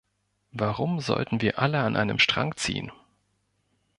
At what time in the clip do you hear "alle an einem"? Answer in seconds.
1.59-2.17